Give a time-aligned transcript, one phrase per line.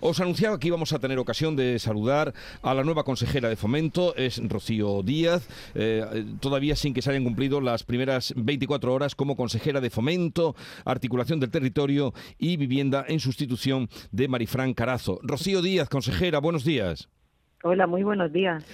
[0.00, 4.14] Os anunciaba que íbamos a tener ocasión de saludar a la nueva consejera de fomento,
[4.16, 9.36] es Rocío Díaz, eh, todavía sin que se hayan cumplido las primeras 24 horas como
[9.36, 15.20] consejera de fomento, articulación del territorio y vivienda en sustitución de Marifran Carazo.
[15.22, 17.08] Rocío Díaz, consejera, buenos días.
[17.64, 18.64] Hola, muy buenos días.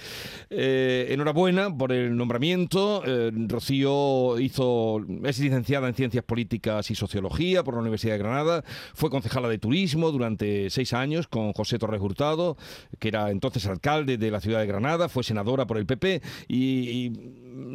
[0.49, 3.03] Eh, enhorabuena por el nombramiento.
[3.05, 8.63] Eh, Rocío hizo, es licenciada en Ciencias Políticas y Sociología por la Universidad de Granada.
[8.95, 12.57] Fue concejala de Turismo durante seis años con José Torres Hurtado,
[12.97, 15.07] que era entonces alcalde de la ciudad de Granada.
[15.07, 17.11] Fue senadora por el PP y,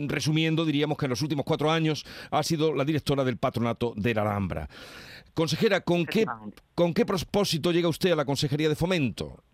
[0.08, 4.14] resumiendo, diríamos que en los últimos cuatro años ha sido la directora del patronato de
[4.14, 4.68] la Alhambra.
[5.32, 6.26] Consejera, ¿con qué,
[6.74, 9.44] ¿con qué propósito llega usted a la Consejería de Fomento?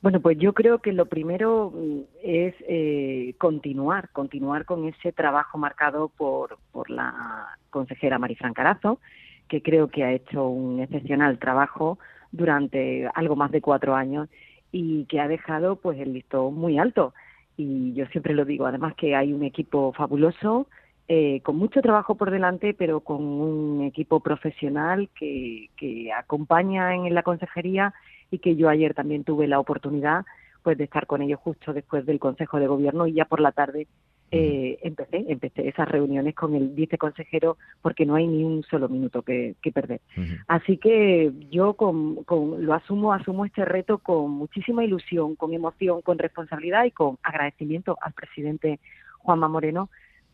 [0.00, 5.58] Bueno, pues yo creo que lo primero mm, es eh, continuar, continuar con ese trabajo
[5.58, 9.00] marcado por, la consejera Marifran Carazo,
[9.48, 11.98] que creo que ha hecho un excepcional trabajo
[12.30, 14.28] durante algo más de cuatro años
[14.70, 17.12] y que ha dejado pues el listón muy alto.
[17.56, 20.68] Y yo siempre lo digo, además que hay un equipo fabuloso,
[21.08, 27.12] eh, con mucho trabajo por delante, pero con un equipo profesional que, que acompaña en
[27.14, 27.94] la consejería
[28.30, 30.24] y que yo ayer también tuve la oportunidad
[30.62, 33.52] pues de estar con ellos justo después del Consejo de Gobierno y ya por la
[33.52, 33.86] tarde
[34.30, 39.22] eh, empecé, empecé esas reuniones con el viceconsejero porque no hay ni un solo minuto
[39.22, 40.00] que, perder.
[40.46, 46.02] Así que yo con, con, lo asumo, asumo este reto con muchísima ilusión, con emoción,
[46.02, 48.80] con responsabilidad y con agradecimiento al presidente
[49.18, 49.88] Juanma Moreno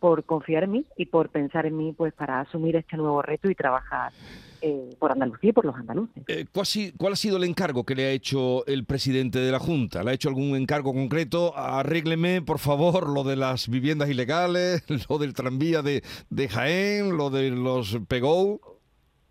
[0.04, 3.48] por confiar en mí y por pensar en mí pues para asumir este nuevo reto
[3.48, 4.12] y trabajar
[4.60, 6.22] eh, por Andalucía y por los andaluces.
[6.28, 10.02] Eh, ¿cuál, ha sido el encargo que le ha hecho el presidente de la Junta?
[10.02, 11.56] ¿Le ha hecho algún encargo concreto?
[11.56, 17.30] Arrégleme, por favor, lo de las viviendas ilegales, lo del tranvía de, de Jaén, lo
[17.30, 18.60] de los PEGO.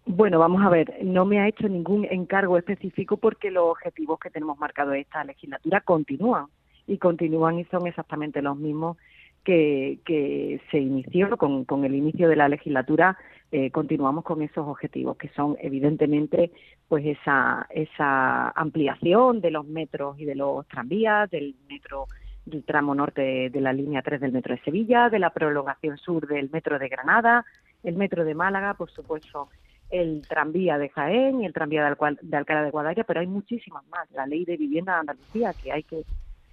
[0.08, 4.32] Bueno, vamos a ver, no me ha hecho ningún encargo específico porque los objetivos que
[4.32, 6.48] tenemos marcados esta legislatura continúan
[6.88, 8.98] y continúan y son exactamente los mismos
[9.44, 13.18] que, que se inició con, con el inicio de la legislatura
[13.52, 16.52] eh, continuamos con esos objetivos que son evidentemente
[16.88, 22.08] pues esa esa ampliación de los metros y de los tranvías del metro
[22.46, 26.28] del tramo norte de la línea 3 del metro de Sevilla, de la prolongación sur
[26.28, 27.46] del metro de Granada,
[27.84, 29.50] el metro de Málaga, por supuesto,
[29.90, 33.86] el tranvía de Jaén y el tranvía de, de Alcalá de Guadaira, pero hay muchísimas
[33.88, 34.10] más.
[34.12, 36.04] La ley de vivienda de Andalucía, que hay que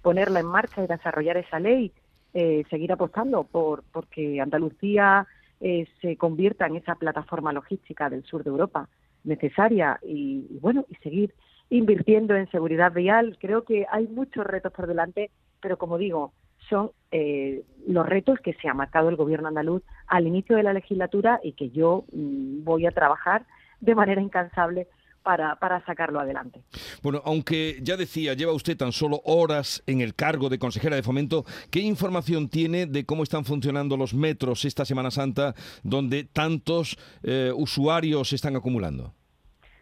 [0.01, 1.91] ponerla en marcha y desarrollar esa ley,
[2.33, 5.27] eh, seguir apostando por porque Andalucía
[5.59, 8.89] eh, se convierta en esa plataforma logística del sur de Europa
[9.23, 11.33] necesaria y, bueno y seguir
[11.69, 13.37] invirtiendo en seguridad vial.
[13.39, 15.29] Creo que hay muchos retos por delante
[15.61, 16.33] pero como digo
[16.69, 20.73] son eh, los retos que se ha marcado el gobierno andaluz al inicio de la
[20.73, 23.45] legislatura y que yo mm, voy a trabajar
[23.79, 24.87] de manera incansable
[25.23, 26.61] para, para sacarlo adelante.
[27.01, 31.03] Bueno, aunque ya decía, lleva usted tan solo horas en el cargo de consejera de
[31.03, 36.97] fomento, ¿qué información tiene de cómo están funcionando los metros esta Semana Santa donde tantos
[37.23, 39.13] eh, usuarios se están acumulando?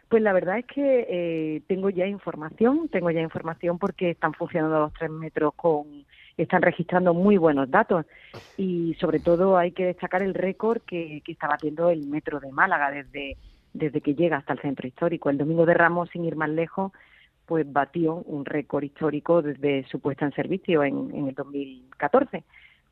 [0.10, 4.80] Pues la verdad es que eh, tengo ya información, tengo ya información porque están funcionando
[4.80, 6.04] los tres metros con,
[6.36, 8.08] están registrando muy buenos datos
[8.58, 12.52] y sobre todo hay que destacar el récord que, que está batiendo el metro de
[12.52, 13.38] Málaga desde
[13.74, 15.30] desde que llega hasta el centro histórico.
[15.30, 16.92] El Domingo de Ramos, sin ir más lejos,
[17.46, 22.44] pues batió un récord histórico desde su puesta en servicio en, en el 2014,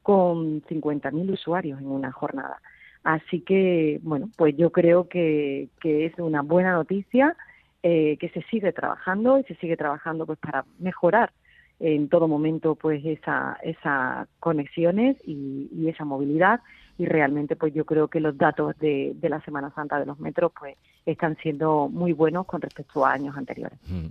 [0.01, 2.59] con 50.000 usuarios en una jornada.
[3.03, 7.37] Así que, bueno, pues yo creo que, es una buena noticia
[7.81, 11.31] eh, que se sigue trabajando y se sigue trabajando pues para mejorar
[11.79, 16.59] en todo momento pues esa, esas conexiones y, y esa movilidad
[16.97, 20.19] y realmente pues yo creo que los datos de, de la Semana Santa de los
[20.19, 20.75] metros pues
[21.11, 23.79] están siendo muy buenos con respecto a años anteriores.
[23.87, 24.07] Mm.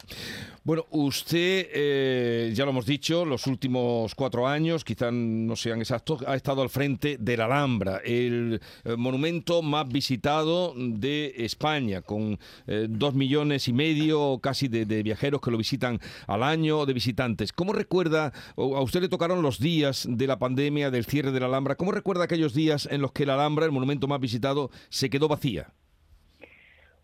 [0.65, 6.25] Bueno, usted, eh, ya lo hemos dicho, los últimos cuatro años, quizás no sean exactos,
[6.27, 12.39] ha estado al frente de la Alhambra, el eh, monumento más visitado de España, con
[12.67, 17.53] eh, dos millones y medio casi de, viajeros que lo visitan al año, de visitantes.
[17.53, 21.47] ¿Cómo recuerda, a usted le tocaron los días de la pandemia, del cierre de la
[21.47, 25.09] Alhambra, ¿cómo recuerda aquellos días en los que la Alhambra, el monumento más visitado, se
[25.09, 25.69] quedó vacía?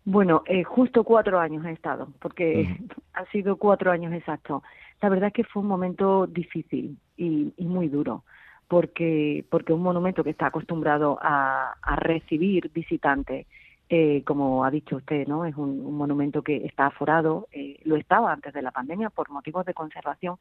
[0.05, 2.77] Bueno, eh, justo cuatro años he estado, porque
[3.13, 4.61] han sido cuatro años exactos.
[5.01, 8.23] La verdad es que fue un momento difícil y, muy duro,
[8.67, 13.47] porque, porque un monumento que está acostumbrado a, recibir visitantes,
[13.89, 15.45] eh, como ha dicho usted, ¿no?
[15.45, 19.65] Es un, monumento que está aforado, eh, lo estaba antes de la pandemia por motivos
[19.65, 20.37] de conservación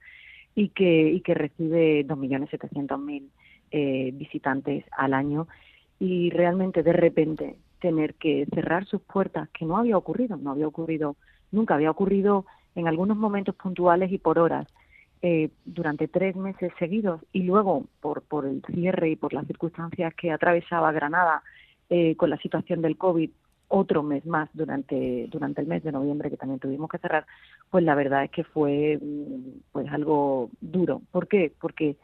[0.54, 3.28] y que, y que recibe 2.700.000
[3.72, 5.48] eh, visitantes al año
[5.98, 10.68] y realmente de repente tener que cerrar sus puertas, que no había ocurrido, no había
[10.68, 11.16] ocurrido,
[11.50, 14.66] nunca había ocurrido en algunos momentos puntuales y por horas
[15.20, 20.12] eh, durante tres meses seguidos y luego por, por el cierre y por las circunstancias
[20.14, 21.42] que atravesaba Granada
[21.88, 23.30] eh, con la situación del COVID
[23.68, 27.24] otro mes más durante durante el mes de noviembre que también tuvimos que cerrar
[27.70, 31.52] pues la verdad es que fue mm, pues algo duro ¿por qué?
[31.60, 31.96] porque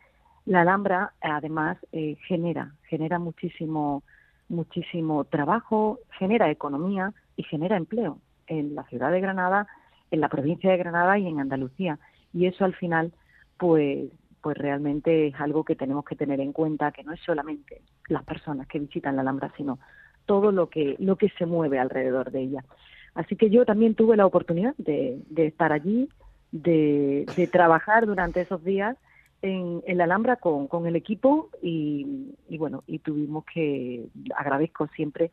[0.49, 4.03] la Alhambra además eh, genera genera muchísimo
[4.49, 9.67] muchísimo trabajo genera economía y genera empleo en la ciudad de Granada
[10.11, 11.99] en la provincia de Granada y en Andalucía.
[12.33, 13.13] Y eso al final
[13.59, 14.11] pues
[14.41, 18.25] pues realmente es algo que tenemos que tener en cuenta que no es solamente las
[18.25, 19.79] personas que visitan la Alhambra sino
[20.25, 22.65] todo lo que lo que se mueve alrededor de ella.
[23.15, 26.09] Así que yo también tuve la oportunidad de, estar allí
[26.53, 28.97] de, trabajar durante esos días
[29.43, 34.07] en, la Alhambra con, con el equipo y, bueno y tuvimos que
[34.37, 35.31] agradezco siempre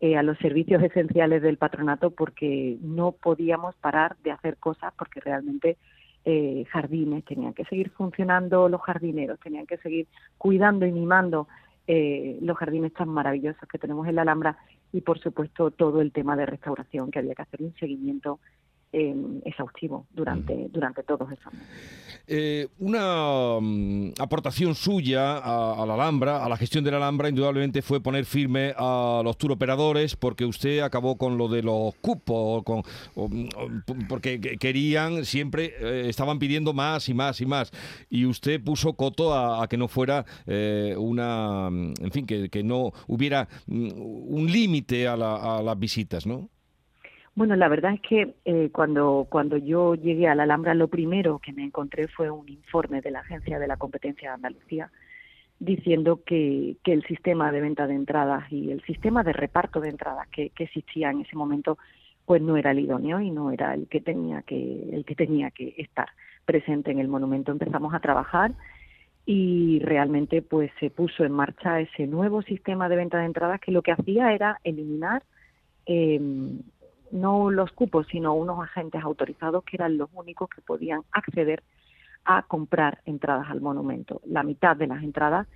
[0.00, 5.20] eh, a los servicios esenciales del patronato porque no podíamos parar de hacer cosas porque
[5.20, 5.76] realmente
[6.24, 10.08] eh, jardines, tenían que seguir funcionando los jardineros, tenían que seguir
[10.38, 11.48] cuidando y mimando
[11.86, 14.56] eh, los jardines tan maravillosos que tenemos en la Alhambra
[14.90, 18.40] y por supuesto todo el tema de restauración que había que hacer un seguimiento
[18.94, 19.14] eh,
[19.44, 22.14] exhaustivo durante, durante todos esos meses.
[22.26, 27.82] Eh, una mm, aportación suya a, la Alhambra, a la gestión de la Alhambra, indudablemente
[27.82, 32.82] fue poner firme a los turoperadores porque usted acabó con lo de los cupos, con,
[33.16, 37.72] mm, porque querían, siempre eh, estaban pidiendo más y más y más.
[38.08, 42.92] Y usted puso coto a, que no fuera eh, una, mm, en fin, que, no
[43.08, 46.48] hubiera un límite a, a las visitas, ¿no?
[47.36, 51.40] Bueno, la verdad es que eh, cuando, cuando yo llegué a la Alhambra, lo primero
[51.40, 54.90] que me encontré fue un informe de la Agencia de la Competencia de Andalucía
[55.58, 59.88] diciendo que, que el sistema de venta de entradas y el sistema de reparto de
[59.88, 61.78] entradas que, que existía en ese momento
[62.24, 65.50] pues no era el idóneo y no era el que tenía que el que tenía
[65.50, 66.08] que estar
[66.44, 67.52] presente en el monumento.
[67.52, 68.52] Empezamos a trabajar
[69.26, 73.72] y realmente pues se puso en marcha ese nuevo sistema de venta de entradas que
[73.72, 75.22] lo que hacía era eliminar
[75.86, 76.20] eh,
[77.14, 81.62] no los cupos, sino unos agentes autorizados que eran los únicos que podían acceder
[82.24, 84.20] a comprar entradas al monumento.
[84.26, 85.46] La mitad de las entradas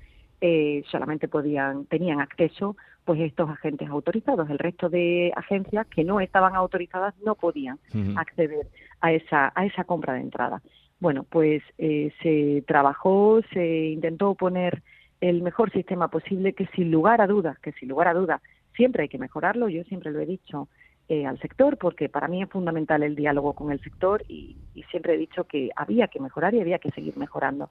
[0.41, 4.49] eh, solamente podían tenían acceso pues estos agentes autorizados.
[4.51, 7.79] El resto de agencias que no estaban autorizadas no podían
[8.17, 8.69] acceder
[9.01, 10.63] a esa a esa compra de entradas.
[11.01, 14.83] Bueno, pues eh, se trabajó, se intentó poner
[15.21, 18.41] el mejor sistema posible que sin lugar a dudas, que sin lugar a dudas
[18.77, 19.69] siempre hay que mejorarlo.
[19.69, 20.69] Yo siempre lo he dicho
[21.09, 24.57] eh, al sector, porque para mí es fundamental el diálogo con el sector y,
[24.91, 27.71] siempre he dicho que había que mejorar y había que seguir mejorando.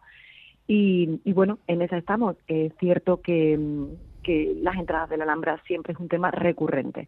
[0.68, 2.36] Y, bueno, en esa estamos.
[2.48, 3.58] Es cierto que,
[4.22, 7.08] que las entradas de la Alhambra siempre es un tema recurrente.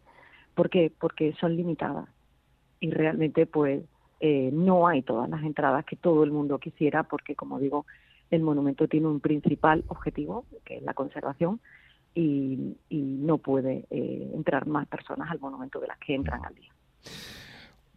[0.54, 0.90] ¿Por qué?
[0.98, 2.08] Porque son limitadas
[2.80, 3.82] y realmente pues
[4.20, 7.86] eh, no hay todas las entradas que todo el mundo quisiera porque, como digo,
[8.30, 11.60] el monumento tiene un principal objetivo, que es la conservación,
[12.14, 16.70] y, no puede eh, entrar más personas al monumento de las que entran al día.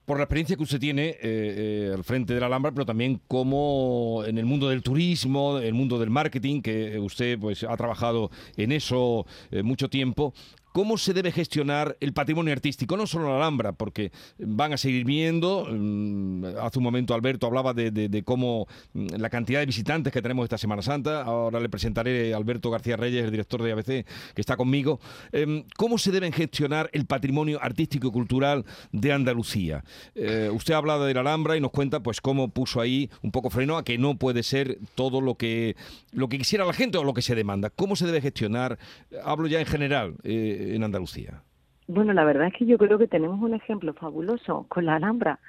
[0.06, 3.22] Por la experiencia que usted tiene eh, eh, al frente de la Alhambra, pero también
[3.28, 8.30] como en el mundo del turismo, el mundo del marketing, que usted pues ha trabajado
[8.58, 9.26] en eso
[9.64, 10.34] mucho tiempo,
[10.74, 12.98] ¿Cómo se debe gestionar el patrimonio artístico?
[12.98, 15.68] No solo la Alhambra, porque van a seguir viendo.
[15.70, 20.46] Mm, hace un momento Alberto hablaba de, cómo mm, la cantidad de visitantes que tenemos
[20.46, 21.22] esta Semana Santa.
[21.22, 25.00] Ahora le presentaré a Alberto García Reyes, el director de ABC, que está conmigo.
[25.32, 29.84] Em, ¿Cómo se deben gestionar el patrimonio artístico y cultural de Andalucía?
[30.16, 33.30] Eh, usted ha hablado de la Alhambra y nos cuenta pues cómo puso ahí un
[33.30, 35.76] poco freno a que no puede ser todo lo que,
[36.12, 37.70] lo que quisiera la gente o lo que se demanda.
[37.70, 38.80] ¿Cómo se debe gestionar?
[39.24, 40.16] Hablo ya en general.
[40.24, 41.42] Eh, en Andalucía?
[41.88, 45.40] Bueno, la verdad es que yo creo que tenemos un ejemplo fabuloso con la Alhambra,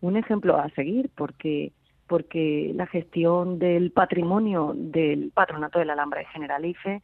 [0.00, 1.72] un ejemplo a seguir porque
[2.08, 7.02] porque la gestión del patrimonio del patronato de la Alhambra de Generalife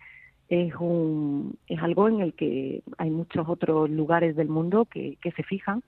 [0.49, 5.33] es un es algo en el que hay muchos otros lugares del mundo que, que
[5.33, 5.83] se fijan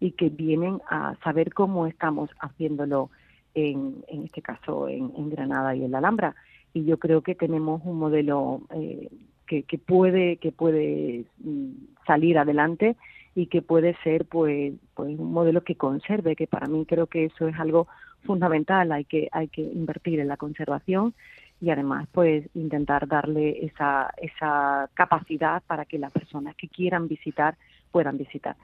[0.00, 3.10] y que vienen a saber cómo estamos haciéndolo
[3.54, 6.34] en, en este caso en, en Granada y en la Alhambra
[6.72, 9.08] y yo creo que tenemos un modelo eh,
[9.48, 11.70] que, puede que puede mm,
[12.06, 12.96] salir adelante
[13.34, 17.24] y que puede ser pues pues un modelo que conserve que para mí creo que
[17.26, 17.88] eso es algo
[18.24, 18.92] fundamental.
[18.92, 21.14] Hay que hay que invertir en la conservación
[21.60, 27.56] y además pues intentar darle esa esa capacidad para que las personas que quieran visitar
[27.90, 28.56] puedan visitar.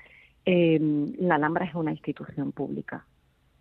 [0.46, 0.78] Eh,
[1.18, 3.06] la Alhambra es una institución pública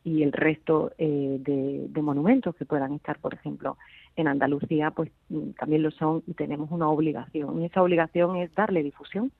[0.03, 3.77] y el resto eh, de, monumentos que puedan estar, por ejemplo,
[4.15, 7.61] en Andalucía, pues mm, también lo son y tenemos una obligación.
[7.61, 9.31] Y esa obligación es darle difusión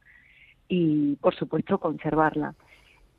[0.68, 2.56] y, por supuesto, conservarla.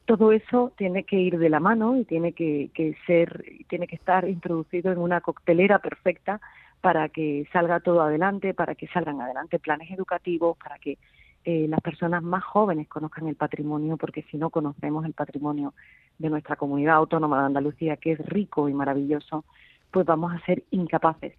[0.07, 3.97] todo eso tiene que ir de la mano y tiene que, que ser, tiene que
[3.97, 6.41] estar introducido en una coctelera perfecta
[6.83, 10.99] para que salga todo adelante, para que salgan adelante planes educativos, para que
[11.47, 15.73] eh, las personas más jóvenes conozcan el patrimonio, porque si no conocemos el patrimonio
[16.19, 19.45] de nuestra comunidad autónoma de Andalucía, que es rico y maravilloso,
[19.91, 21.35] pues vamos a ser incapaces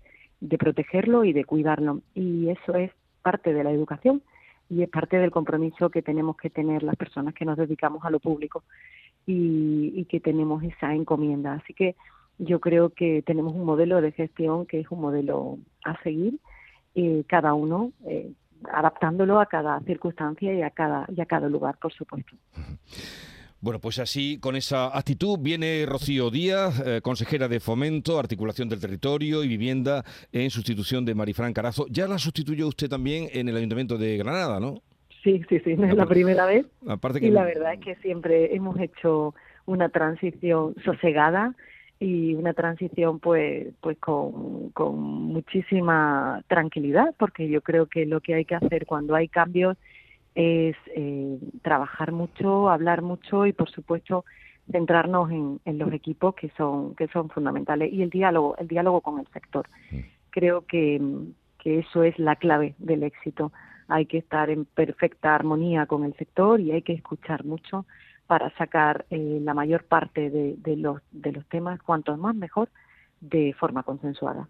[0.45, 2.01] de protegerlo y de cuidarlo.
[2.13, 4.21] Y eso es parte de la educación
[4.69, 8.09] y es parte del compromiso que tenemos que tener las personas que nos dedicamos a
[8.09, 8.63] lo público
[9.25, 11.53] y, que tenemos esa encomienda.
[11.53, 11.95] Así que
[12.37, 16.39] yo creo que tenemos un modelo de gestión que es un modelo a seguir,
[16.93, 18.31] eh, cada uno eh,
[18.71, 22.35] adaptándolo a cada circunstancia y a cada, y a cada lugar, por supuesto.
[23.65, 28.79] Bueno, pues así, con esa actitud, viene Rocío Díaz, eh, consejera de Fomento, Articulación del
[28.79, 31.87] Territorio y Vivienda, en sustitución de Marifran Carazo.
[31.89, 34.83] Ya la sustituyó usted también en el Ayuntamiento de Granada, ¿no?
[35.23, 36.67] Sí, sí, sí, no es la primera vez.
[36.87, 37.25] Aparte que...
[37.25, 39.33] Y la verdad es que siempre hemos hecho
[39.65, 41.55] una transición sosegada
[41.99, 48.35] y una transición pues pues con, con muchísima tranquilidad porque yo creo que lo que
[48.35, 49.75] hay que hacer cuando hay cambios
[50.35, 54.25] es eh, trabajar mucho hablar mucho y por supuesto
[54.71, 59.01] centrarnos en, en, los equipos que son que son fundamentales y el diálogo el diálogo
[59.01, 59.99] con el sector mm.
[60.29, 61.01] creo que,
[61.59, 63.51] que eso es la clave del éxito
[63.87, 67.85] hay que estar en perfecta armonía con el sector y hay que escuchar mucho
[68.27, 72.69] para sacar eh, la mayor parte de, de, los, de los temas, cuanto más mejor,
[73.21, 74.47] de forma consensuada.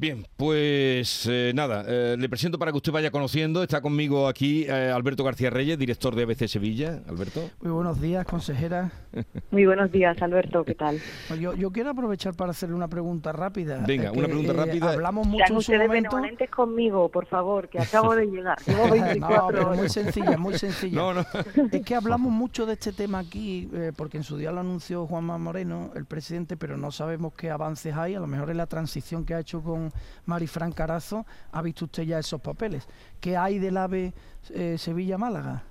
[0.00, 3.64] Bien, pues eh, nada, eh, le presento para que usted vaya conociendo.
[3.64, 7.02] Está conmigo aquí eh, Alberto García Reyes, director de ABC Sevilla.
[7.08, 7.50] Alberto.
[7.60, 8.92] Muy buenos días, consejera.
[9.50, 11.00] Muy buenos días, Alberto, ¿qué tal?
[11.26, 13.82] Pues yo, yo quiero aprovechar para hacerle una pregunta rápida.
[13.84, 14.92] Venga, una pregunta rápida.
[14.92, 16.16] Hablamos mucho en su momento...
[16.54, 18.56] conmigo, por favor, que acabo de llegar.
[18.64, 20.94] Llevo 24 no, muy sencilla, muy sencilla.
[20.94, 21.26] No, no.
[21.72, 25.38] Es que hablamos mucho de este tema aquí, porque en su día lo anunció Juanma
[25.38, 28.14] Moreno, el presidente, pero no sabemos qué avances hay.
[28.14, 29.87] A lo mejor es la transición que ha hecho con
[30.26, 32.88] Marifran Carazo, ha visto usted ya esos papeles.
[33.20, 34.12] ¿Qué hay del AVE
[34.54, 35.62] eh, Sevilla-Málaga?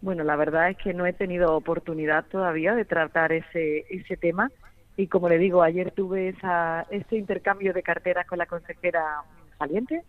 [0.00, 4.50] Bueno, la verdad es que no he tenido oportunidad todavía de tratar ese, ese tema
[4.96, 9.22] y como le digo, ayer tuve esa, ese intercambio de carteras con la consejera
[9.58, 10.02] saliente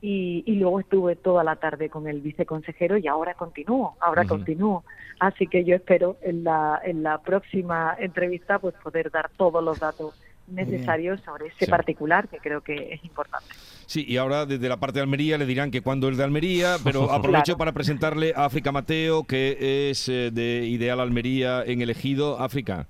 [0.00, 4.84] y, y, luego estuve toda la tarde con el viceconsejero y ahora continúo, ahora continúo.
[5.20, 9.78] Así que yo espero en la, en la próxima entrevista pues poder dar todos los
[9.78, 13.46] datos necesarios sobre ese particular que creo que es importante.
[13.86, 16.76] Sí, y ahora desde la parte de Almería le dirán que cuando es de Almería,
[16.84, 22.40] pero aprovecho para presentarle a África Mateo, que es eh, de Ideal Almería en elegido.
[22.40, 22.86] África.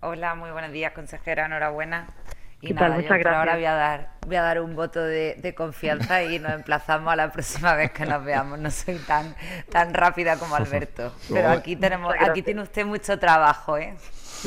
[0.00, 2.08] Hola, muy buenos días, consejera, enhorabuena.
[2.60, 6.38] Y nada, yo ahora voy a dar, voy a dar un voto de, confianza y
[6.38, 8.58] nos emplazamos a la próxima vez que nos veamos.
[8.58, 9.34] No soy tan,
[9.70, 11.12] tan rápida como Alberto.
[11.32, 13.94] Pero aquí tenemos, aquí tiene usted mucho trabajo, ¿eh?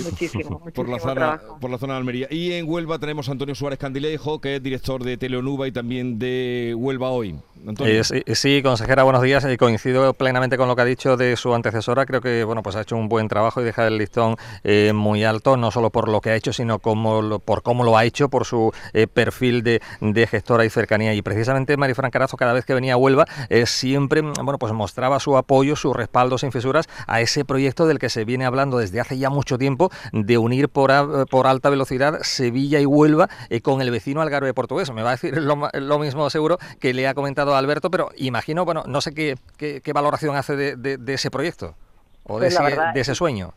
[0.04, 3.56] Muchísimo, por la zona por la zona de Almería y en Huelva tenemos a Antonio
[3.56, 7.40] Suárez Candilejo que es director de Teleonuba y también de Huelva hoy
[7.80, 8.04] eh,
[8.36, 9.46] sí, consejera, buenos días.
[9.50, 12.06] y coincido plenamente con lo que ha dicho de su antecesora.
[12.06, 15.24] Creo que bueno, pues ha hecho un buen trabajo y deja el listón eh, muy
[15.24, 18.30] alto, no solo por lo que ha hecho, sino como por cómo lo ha hecho,
[18.30, 21.14] por su eh, perfil de, gestora y cercanía.
[21.14, 23.26] Y precisamente Marifran Carazo, cada vez que venía a Huelva,
[23.66, 28.10] siempre bueno, pues mostraba su apoyo, su respaldo sin fisuras a ese proyecto del que
[28.10, 30.92] se viene hablando desde hace ya mucho tiempo, de unir por,
[31.28, 33.30] por alta velocidad Sevilla y Huelva
[33.62, 34.92] con el vecino Algarve portugués.
[34.92, 38.66] Me va a decir lo, lo mismo seguro que le ha comentado Alberto, pero imagino,
[38.66, 41.76] bueno, no sé qué, qué, valoración hace de, ese proyecto
[42.24, 43.54] o de, pues ese, de ese sueño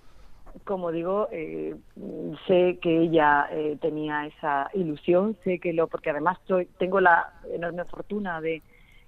[0.64, 1.74] como digo, eh,
[2.46, 6.38] sé que ella eh, tenía esa ilusión, sé que lo, porque además
[6.78, 8.62] tengo la enorme fortuna de,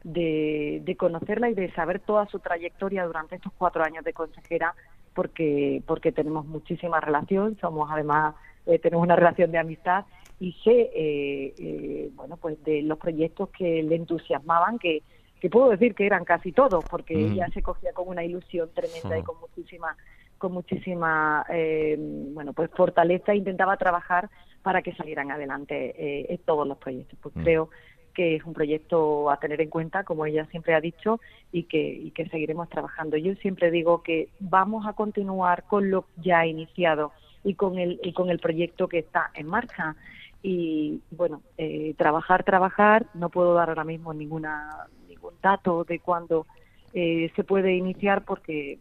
[0.05, 4.75] de, conocerla y de saber toda su trayectoria durante estos cuatro años de consejera,
[5.15, 8.35] porque, porque tenemos muchísima relación, somos además,
[8.67, 10.05] eh, tenemos una relación de amistad
[10.39, 15.03] y sé, eh, eh, bueno, pues de los proyectos que le entusiasmaban, que,
[15.39, 17.33] que puedo decir que eran casi todos, porque mm.
[17.33, 19.97] ella se cogía con una ilusión tremenda y con muchísima,
[20.41, 24.31] con muchísima, eh, bueno, pues fortaleza, intentaba trabajar
[24.63, 27.19] para que salieran adelante eh, todos los proyectos.
[27.23, 27.43] Pues mm.
[27.43, 27.71] creo
[28.15, 31.21] que es un proyecto a tener en cuenta, como ella siempre ha dicho,
[31.53, 33.19] y que, y que seguiremos trabajando.
[33.19, 37.13] Yo siempre digo que vamos a continuar con lo ya iniciado
[37.45, 39.95] y con el, y con el proyecto que está en marcha
[40.43, 46.47] y bueno, eh, trabajar, trabajar, no puedo dar ahora mismo ninguna ningún dato de cuándo
[46.93, 48.79] eh, se puede iniciar porque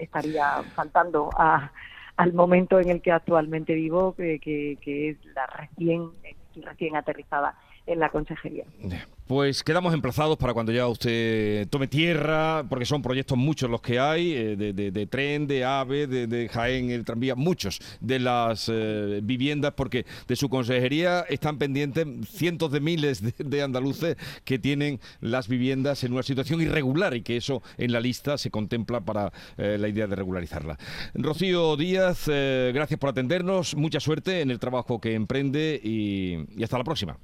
[0.00, 1.70] estaría faltando a,
[2.16, 6.10] al momento en el que actualmente vivo, que, que, es la recién,
[6.56, 7.54] recién aterrizada
[7.86, 8.64] en la consejería.
[9.26, 13.98] Pues quedamos emplazados para cuando ya usted tome tierra, porque son proyectos muchos los que
[13.98, 19.72] hay, eh, de, tren, de AVE, de, Jaén, el tranvía, muchos de las eh, viviendas,
[19.74, 26.04] porque de su consejería están pendientes cientos de miles de, andaluces que tienen las viviendas
[26.04, 29.88] en una situación irregular y que eso en la lista se contempla para eh, la
[29.88, 30.78] idea de regularizarla.
[31.14, 36.84] Rocío Díaz, gracias por atendernos, mucha suerte en el trabajo que emprende y hasta la
[36.84, 37.18] próxima.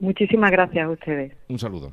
[0.00, 1.32] Muchísimas gracias a ustedes.
[1.48, 1.92] Un saludo.